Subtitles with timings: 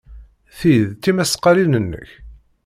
[0.57, 2.09] Ti d tismaqqalin-nnek?